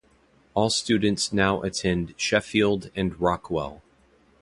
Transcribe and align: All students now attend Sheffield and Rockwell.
All 0.55 0.71
students 0.71 1.31
now 1.31 1.61
attend 1.61 2.15
Sheffield 2.17 2.89
and 2.95 3.13
Rockwell. 3.21 3.83